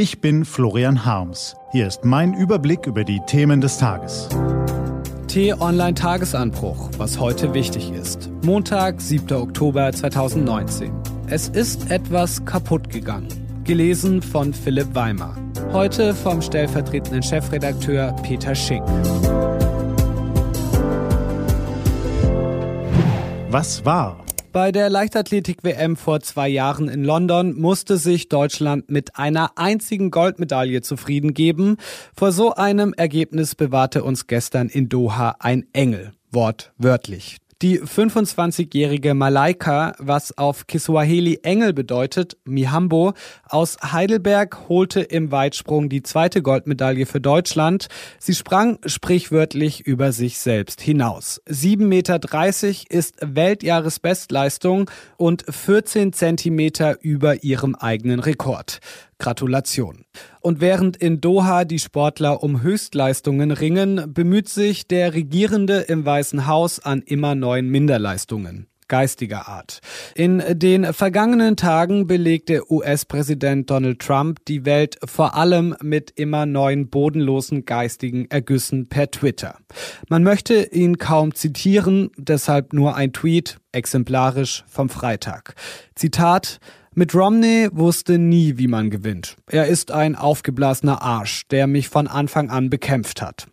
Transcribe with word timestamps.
Ich 0.00 0.20
bin 0.20 0.44
Florian 0.44 1.04
Harms. 1.04 1.56
Hier 1.72 1.88
ist 1.88 2.04
mein 2.04 2.32
Überblick 2.32 2.86
über 2.86 3.02
die 3.02 3.18
Themen 3.26 3.60
des 3.60 3.78
Tages. 3.78 4.28
T-Online 5.26 5.94
Tagesanbruch, 5.94 6.90
was 6.98 7.18
heute 7.18 7.52
wichtig 7.52 7.90
ist. 7.90 8.30
Montag, 8.44 9.00
7. 9.00 9.32
Oktober 9.32 9.90
2019. 9.90 10.92
Es 11.26 11.48
ist 11.48 11.90
etwas 11.90 12.44
kaputt 12.44 12.90
gegangen. 12.90 13.26
Gelesen 13.64 14.22
von 14.22 14.54
Philipp 14.54 14.94
Weimer. 14.94 15.34
Heute 15.72 16.14
vom 16.14 16.42
stellvertretenden 16.42 17.24
Chefredakteur 17.24 18.14
Peter 18.22 18.54
Schink. 18.54 18.86
Was 23.50 23.84
war? 23.84 24.27
Bei 24.52 24.72
der 24.72 24.88
Leichtathletik-WM 24.88 25.96
vor 25.96 26.20
zwei 26.20 26.48
Jahren 26.48 26.88
in 26.88 27.04
London 27.04 27.54
musste 27.58 27.98
sich 27.98 28.30
Deutschland 28.30 28.90
mit 28.90 29.16
einer 29.16 29.52
einzigen 29.56 30.10
Goldmedaille 30.10 30.80
zufrieden 30.80 31.34
geben. 31.34 31.76
Vor 32.16 32.32
so 32.32 32.54
einem 32.54 32.94
Ergebnis 32.94 33.54
bewahrte 33.54 34.02
uns 34.02 34.26
gestern 34.26 34.68
in 34.68 34.88
Doha 34.88 35.36
ein 35.38 35.66
Engel. 35.74 36.12
Wortwörtlich. 36.30 37.36
Die 37.60 37.80
25-jährige 37.80 39.14
Malaika, 39.14 39.96
was 39.98 40.38
auf 40.38 40.68
Kiswahili 40.68 41.40
Engel 41.42 41.72
bedeutet, 41.72 42.36
Mihambo, 42.44 43.14
aus 43.48 43.78
Heidelberg 43.82 44.68
holte 44.68 45.00
im 45.00 45.32
Weitsprung 45.32 45.88
die 45.88 46.04
zweite 46.04 46.40
Goldmedaille 46.40 47.04
für 47.04 47.20
Deutschland. 47.20 47.88
Sie 48.20 48.36
sprang 48.36 48.78
sprichwörtlich 48.86 49.80
über 49.80 50.12
sich 50.12 50.38
selbst 50.38 50.80
hinaus. 50.80 51.42
7,30 51.48 51.78
Meter 51.78 52.96
ist 52.96 53.16
Weltjahresbestleistung 53.22 54.88
und 55.16 55.44
14 55.48 56.12
Zentimeter 56.12 56.98
über 57.02 57.42
ihrem 57.42 57.74
eigenen 57.74 58.20
Rekord. 58.20 58.78
Gratulation. 59.18 60.04
Und 60.40 60.60
während 60.60 60.96
in 60.96 61.20
Doha 61.20 61.64
die 61.64 61.78
Sportler 61.78 62.42
um 62.42 62.62
Höchstleistungen 62.62 63.50
ringen, 63.50 64.12
bemüht 64.14 64.48
sich 64.48 64.86
der 64.86 65.14
Regierende 65.14 65.80
im 65.80 66.04
Weißen 66.04 66.46
Haus 66.46 66.80
an 66.80 67.02
immer 67.02 67.34
neuen 67.34 67.68
Minderleistungen 67.68 68.68
geistiger 68.88 69.48
Art. 69.48 69.80
In 70.14 70.42
den 70.50 70.92
vergangenen 70.92 71.56
Tagen 71.56 72.06
belegte 72.06 72.70
US-Präsident 72.70 73.70
Donald 73.70 74.00
Trump 74.00 74.44
die 74.46 74.64
Welt 74.64 74.98
vor 75.04 75.34
allem 75.34 75.76
mit 75.82 76.12
immer 76.16 76.46
neuen 76.46 76.88
bodenlosen 76.88 77.64
geistigen 77.64 78.30
Ergüssen 78.30 78.88
per 78.88 79.10
Twitter. 79.10 79.56
Man 80.08 80.22
möchte 80.22 80.70
ihn 80.72 80.98
kaum 80.98 81.34
zitieren, 81.34 82.10
deshalb 82.16 82.72
nur 82.72 82.96
ein 82.96 83.12
Tweet, 83.12 83.58
exemplarisch 83.72 84.64
vom 84.68 84.88
Freitag. 84.88 85.54
Zitat 85.94 86.58
mit 86.94 87.14
Romney 87.14 87.68
wusste 87.70 88.18
nie, 88.18 88.58
wie 88.58 88.66
man 88.66 88.90
gewinnt. 88.90 89.36
Er 89.46 89.66
ist 89.66 89.92
ein 89.92 90.16
aufgeblasener 90.16 91.00
Arsch, 91.00 91.46
der 91.46 91.68
mich 91.68 91.88
von 91.88 92.08
Anfang 92.08 92.50
an 92.50 92.70
bekämpft 92.70 93.22
hat. 93.22 93.46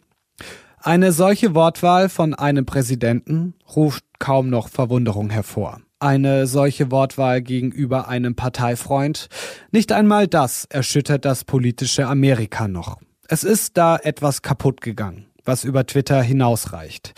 Eine 0.87 1.11
solche 1.11 1.55
Wortwahl 1.55 2.09
von 2.09 2.35
einem 2.35 2.67
Präsidenten 2.67 3.55
ruft 3.75 4.03
kaum 4.19 4.51
noch 4.51 4.69
Verwunderung 4.69 5.31
hervor. 5.31 5.81
Eine 5.97 6.45
solche 6.45 6.91
Wortwahl 6.91 7.41
gegenüber 7.41 8.07
einem 8.07 8.35
Parteifreund, 8.35 9.27
nicht 9.71 9.91
einmal 9.91 10.27
das 10.27 10.65
erschüttert 10.65 11.25
das 11.25 11.43
politische 11.43 12.05
Amerika 12.05 12.67
noch. 12.67 12.99
Es 13.27 13.43
ist 13.43 13.77
da 13.77 13.97
etwas 13.97 14.43
kaputt 14.43 14.81
gegangen, 14.81 15.25
was 15.43 15.63
über 15.63 15.87
Twitter 15.87 16.21
hinausreicht. 16.21 17.15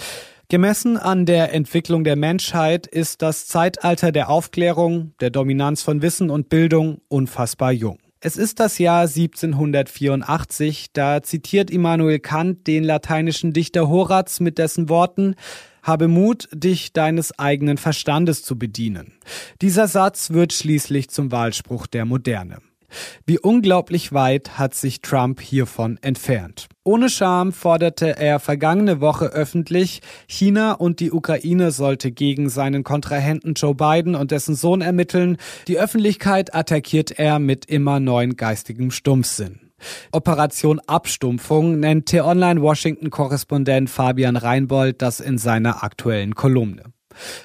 Gemessen 0.47 0.95
an 0.95 1.25
der 1.25 1.53
Entwicklung 1.53 2.05
der 2.05 2.15
Menschheit 2.15 2.87
ist 2.87 3.21
das 3.21 3.47
Zeitalter 3.47 4.13
der 4.13 4.29
Aufklärung, 4.29 5.11
der 5.19 5.29
Dominanz 5.29 5.81
von 5.81 6.01
Wissen 6.01 6.29
und 6.29 6.47
Bildung 6.47 7.01
unfassbar 7.09 7.73
jung. 7.73 7.97
Es 8.19 8.35
ist 8.35 8.59
das 8.59 8.79
Jahr 8.79 9.01
1784, 9.01 10.87
da 10.91 11.21
zitiert 11.21 11.69
Immanuel 11.69 12.17
Kant 12.17 12.65
den 12.65 12.83
lateinischen 12.83 13.53
Dichter 13.53 13.89
Horaz 13.89 14.39
mit 14.39 14.57
dessen 14.57 14.89
Worten 14.89 15.35
habe 15.83 16.07
Mut, 16.07 16.49
dich 16.51 16.93
deines 16.93 17.37
eigenen 17.37 17.77
Verstandes 17.77 18.43
zu 18.43 18.57
bedienen. 18.57 19.13
Dieser 19.61 19.87
Satz 19.87 20.31
wird 20.31 20.51
schließlich 20.51 21.09
zum 21.09 21.31
Wahlspruch 21.31 21.85
der 21.85 22.05
Moderne. 22.05 22.57
Wie 23.25 23.39
unglaublich 23.39 24.13
weit 24.13 24.57
hat 24.57 24.73
sich 24.73 25.01
Trump 25.01 25.41
hiervon 25.41 25.97
entfernt. 26.01 26.67
Ohne 26.83 27.09
Scham 27.09 27.51
forderte 27.51 28.17
er 28.17 28.39
vergangene 28.39 29.01
Woche 29.01 29.25
öffentlich, 29.25 30.01
China 30.27 30.71
und 30.71 31.01
die 31.01 31.11
Ukraine 31.11 31.71
sollte 31.71 32.11
gegen 32.11 32.49
seinen 32.49 32.83
Kontrahenten 32.83 33.55
Joe 33.55 33.75
Biden 33.75 34.15
und 34.15 34.31
dessen 34.31 34.55
Sohn 34.55 34.81
ermitteln. 34.81 35.37
Die 35.67 35.77
Öffentlichkeit 35.77 36.55
attackiert 36.55 37.11
er 37.19 37.39
mit 37.39 37.65
immer 37.65 37.99
neuen 37.99 38.37
geistigem 38.37 38.91
Stumpfsinn. 38.91 39.59
Operation 40.11 40.79
Abstumpfung 40.87 41.79
nennt 41.79 42.07
T-Online-Washington-Korrespondent 42.07 43.89
Fabian 43.89 44.35
Reinbold 44.35 45.01
das 45.01 45.19
in 45.19 45.37
seiner 45.37 45.83
aktuellen 45.83 46.35
Kolumne. 46.35 46.83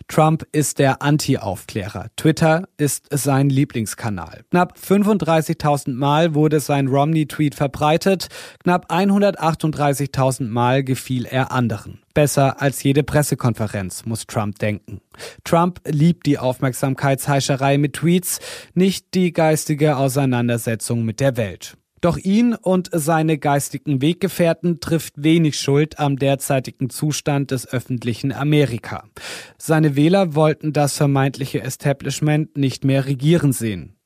Trump 0.08 0.46
ist 0.52 0.78
der 0.78 1.02
Anti-Aufklärer. 1.02 2.06
Twitter 2.16 2.68
ist 2.76 3.06
sein 3.10 3.48
Lieblingskanal. 3.48 4.44
Knapp 4.50 4.76
35.000 4.78 5.94
Mal 5.94 6.34
wurde 6.34 6.60
sein 6.60 6.88
Romney-Tweet 6.88 7.54
verbreitet. 7.54 8.28
Knapp 8.62 8.90
138.000 8.90 10.48
Mal 10.48 10.84
gefiel 10.84 11.26
er 11.26 11.52
anderen. 11.52 12.00
Besser 12.14 12.60
als 12.60 12.82
jede 12.82 13.02
Pressekonferenz, 13.02 14.04
muss 14.04 14.26
Trump 14.26 14.58
denken. 14.58 15.00
Trump 15.44 15.80
liebt 15.86 16.26
die 16.26 16.38
Aufmerksamkeitsheischerei 16.38 17.78
mit 17.78 17.94
Tweets, 17.94 18.38
nicht 18.74 19.14
die 19.14 19.32
geistige 19.32 19.96
Auseinandersetzung 19.96 21.04
mit 21.04 21.20
der 21.20 21.36
Welt. 21.36 21.76
Doch 22.02 22.18
ihn 22.18 22.54
und 22.54 22.90
seine 22.92 23.38
geistigen 23.38 24.02
Weggefährten 24.02 24.80
trifft 24.80 25.14
wenig 25.22 25.58
Schuld 25.58 26.00
am 26.00 26.16
derzeitigen 26.16 26.90
Zustand 26.90 27.52
des 27.52 27.66
öffentlichen 27.66 28.32
Amerika. 28.32 29.04
Seine 29.56 29.94
Wähler 29.94 30.34
wollten 30.34 30.72
das 30.72 30.96
vermeintliche 30.96 31.62
Establishment 31.62 32.58
nicht 32.58 32.84
mehr 32.84 33.06
regieren 33.06 33.52
sehen. 33.52 33.96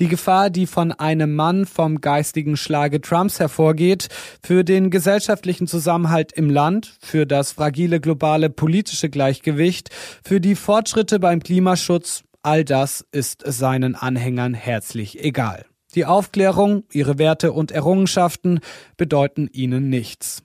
Die 0.00 0.08
Gefahr, 0.08 0.50
die 0.50 0.66
von 0.66 0.90
einem 0.90 1.36
Mann 1.36 1.64
vom 1.64 2.00
geistigen 2.00 2.56
Schlage 2.56 3.00
Trumps 3.00 3.38
hervorgeht, 3.38 4.08
für 4.42 4.64
den 4.64 4.90
gesellschaftlichen 4.90 5.68
Zusammenhalt 5.68 6.32
im 6.32 6.50
Land, 6.50 6.96
für 7.00 7.24
das 7.24 7.52
fragile 7.52 8.00
globale 8.00 8.50
politische 8.50 9.08
Gleichgewicht, 9.08 9.90
für 10.24 10.40
die 10.40 10.56
Fortschritte 10.56 11.20
beim 11.20 11.40
Klimaschutz, 11.40 12.24
all 12.42 12.64
das 12.64 13.06
ist 13.12 13.44
seinen 13.46 13.94
Anhängern 13.94 14.54
herzlich 14.54 15.22
egal. 15.22 15.64
Die 15.94 16.06
Aufklärung, 16.06 16.84
ihre 16.92 17.18
Werte 17.18 17.52
und 17.52 17.70
Errungenschaften 17.70 18.60
bedeuten 18.96 19.48
ihnen 19.52 19.88
nichts. 19.88 20.42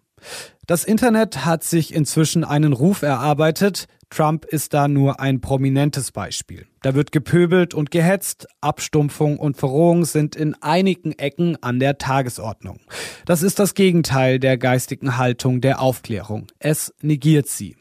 Das 0.68 0.84
Internet 0.84 1.46
hat 1.46 1.64
sich 1.64 1.94
inzwischen 1.94 2.44
einen 2.44 2.74
Ruf 2.74 3.02
erarbeitet. 3.02 3.88
Trump 4.12 4.46
ist 4.46 4.74
da 4.74 4.88
nur 4.88 5.20
ein 5.20 5.40
prominentes 5.40 6.12
Beispiel. 6.12 6.66
Da 6.82 6.96
wird 6.96 7.12
gepöbelt 7.12 7.74
und 7.74 7.92
gehetzt, 7.92 8.48
Abstumpfung 8.62 9.38
und 9.38 9.58
Verrohung 9.58 10.06
sind 10.06 10.36
in 10.36 10.56
einigen 10.62 11.12
Ecken 11.14 11.58
an 11.62 11.80
der 11.80 11.98
Tagesordnung. 11.98 12.80
Das 13.26 13.44
ist 13.44 13.60
das 13.60 13.76
Gegenteil 13.76 14.40
der 14.40 14.58
geistigen 14.58 15.18
Haltung 15.18 15.62
der 15.62 15.82
Aufklärung. 15.82 16.48
Es 16.60 16.94
negiert 17.02 17.48
sie. 17.48 17.79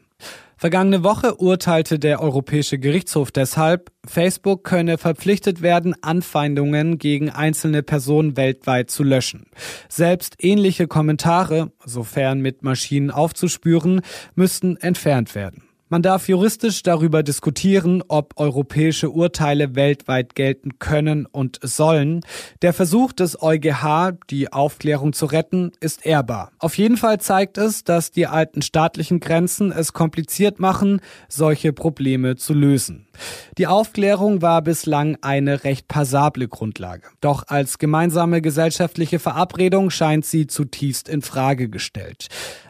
Vergangene 0.60 1.04
Woche 1.04 1.36
urteilte 1.36 2.00
der 2.00 2.20
Europäische 2.20 2.80
Gerichtshof 2.80 3.30
deshalb, 3.30 3.92
Facebook 4.04 4.64
könne 4.64 4.98
verpflichtet 4.98 5.62
werden, 5.62 5.94
Anfeindungen 6.02 6.98
gegen 6.98 7.30
einzelne 7.30 7.84
Personen 7.84 8.36
weltweit 8.36 8.90
zu 8.90 9.04
löschen. 9.04 9.46
Selbst 9.88 10.34
ähnliche 10.40 10.88
Kommentare, 10.88 11.70
sofern 11.84 12.40
mit 12.40 12.64
Maschinen 12.64 13.12
aufzuspüren, 13.12 14.00
müssten 14.34 14.76
entfernt 14.78 15.36
werden. 15.36 15.67
Man 15.90 16.02
darf 16.02 16.28
juristisch 16.28 16.82
darüber 16.82 17.22
diskutieren, 17.22 18.02
ob 18.08 18.34
europäische 18.36 19.08
Urteile 19.08 19.74
weltweit 19.74 20.34
gelten 20.34 20.78
können 20.78 21.24
und 21.24 21.58
sollen. 21.62 22.20
Der 22.60 22.74
Versuch 22.74 23.14
des 23.14 23.40
EuGH, 23.40 24.18
die 24.28 24.52
Aufklärung 24.52 25.14
zu 25.14 25.24
retten, 25.24 25.72
ist 25.80 26.04
ehrbar. 26.04 26.52
Auf 26.58 26.76
jeden 26.76 26.98
Fall 26.98 27.20
zeigt 27.20 27.56
es, 27.56 27.84
dass 27.84 28.10
die 28.10 28.26
alten 28.26 28.60
staatlichen 28.60 29.18
Grenzen 29.18 29.72
es 29.72 29.94
kompliziert 29.94 30.60
machen, 30.60 31.00
solche 31.26 31.72
Probleme 31.72 32.36
zu 32.36 32.52
lösen. 32.52 33.06
Die 33.56 33.66
Aufklärung 33.66 34.42
war 34.42 34.60
bislang 34.60 35.16
eine 35.22 35.64
recht 35.64 35.88
passable 35.88 36.48
Grundlage. 36.48 37.08
Doch 37.22 37.44
als 37.48 37.78
gemeinsame 37.78 38.42
gesellschaftliche 38.42 39.18
Verabredung 39.18 39.88
scheint 39.88 40.26
sie 40.26 40.46
zutiefst 40.46 41.08
in 41.08 41.22
Frage 41.22 41.70
gestellt. 41.70 42.28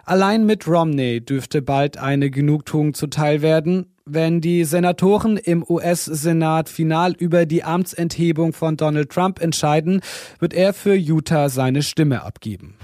Allein 0.09 0.47
mit 0.47 0.67
Romney 0.67 1.21
dürfte 1.21 1.61
bald 1.61 1.99
eine 1.99 2.31
Genugtuung 2.31 2.95
zuteil 3.09 3.41
werden, 3.41 3.87
wenn 4.05 4.41
die 4.41 4.65
Senatoren 4.65 5.37
im 5.39 5.65
US-Senat 5.67 6.69
final 6.69 7.15
über 7.19 7.47
die 7.47 7.65
Amtsenthebung 7.65 8.53
von 8.53 8.77
Donald 8.77 9.11
Trump 9.11 9.41
entscheiden, 9.41 10.01
wird 10.39 10.53
er 10.53 10.75
für 10.75 10.95
Utah 10.95 11.49
seine 11.49 11.83
Stimme 11.83 12.23
abgeben. 12.23 12.75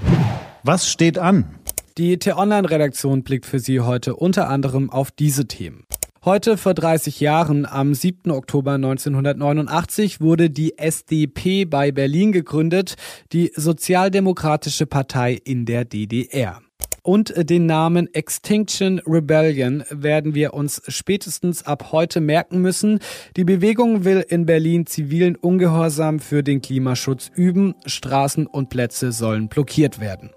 Was 0.63 0.91
steht 0.91 1.19
an? 1.19 1.57
Die 1.99 2.19
T-Online-Redaktion 2.19 3.23
blickt 3.23 3.47
für 3.47 3.59
Sie 3.59 3.81
heute 3.81 4.17
unter 4.17 4.49
anderem 4.49 4.91
auf 4.91 5.11
diese 5.11 5.47
Themen. 5.47 5.85
Heute 6.25 6.57
vor 6.57 6.73
30 6.73 7.21
Jahren, 7.21 7.67
am 7.67 7.93
7. 7.93 8.31
Oktober 8.31 8.73
1989, 8.73 10.23
wurde 10.23 10.49
die 10.49 10.79
SDP 10.79 11.67
bei 11.67 11.93
Berlin 11.93 12.33
gegründet, 12.33 12.95
die 13.33 13.53
Sozialdemokratische 13.55 14.87
Partei 14.87 15.35
in 15.45 15.67
der 15.67 15.85
DDR. 15.85 16.64
Und 17.07 17.35
den 17.37 17.67
Namen 17.67 18.09
Extinction 18.15 18.99
Rebellion 19.07 19.85
werden 19.91 20.35
wir 20.35 20.55
uns 20.55 20.81
spätestens 20.89 21.67
ab 21.67 21.93
heute 21.93 22.23
merken 22.23 22.63
müssen. 22.63 22.99
Die 23.37 23.45
Bewegung 23.45 24.05
will 24.07 24.25
in 24.27 24.47
Berlin 24.47 24.87
zivilen 24.87 25.37
Ungehorsam 25.37 26.19
für 26.19 26.43
den 26.43 26.63
Klimaschutz 26.63 27.31
üben. 27.35 27.75
Straßen 27.85 28.47
und 28.47 28.71
Plätze 28.71 29.13
sollen 29.13 29.49
blockiert 29.49 30.01
werden. 30.01 30.31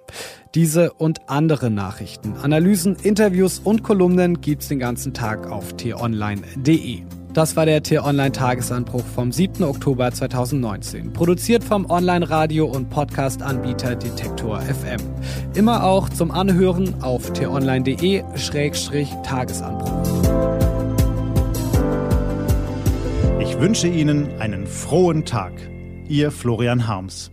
Diese 0.56 0.92
und 0.92 1.30
andere 1.30 1.72
Nachrichten, 1.72 2.34
Analysen, 2.34 2.98
Interviews 3.02 3.60
und 3.60 3.84
Kolumnen 3.84 4.42
gibt's 4.42 4.68
den 4.68 4.80
ganzen 4.80 5.14
Tag 5.14 5.50
auf 5.50 5.78
t-online.de. 5.78 7.04
Das 7.38 7.56
war 7.56 7.66
der 7.68 7.84
T-Online-Tagesanbruch 7.84 9.06
vom 9.14 9.32
7. 9.32 9.64
Oktober 9.64 10.12
2019. 10.12 11.14
Produziert 11.14 11.64
vom 11.64 11.88
Online-Radio- 11.88 12.66
und 12.66 12.90
Podcast-Anbieter 12.90 13.96
Detektor 13.96 14.60
FM. 14.60 15.00
Immer 15.54 15.84
auch 15.84 16.10
zum 16.10 16.32
Anhören 16.32 17.04
auf 17.04 17.32
t-online.de-tagesanbruch. 17.34 20.02
Ich 23.40 23.60
wünsche 23.60 23.88
Ihnen 23.88 24.40
einen 24.40 24.66
frohen 24.66 25.24
Tag. 25.24 25.54
Ihr 26.08 26.32
Florian 26.32 26.88
Harms. 26.88 27.30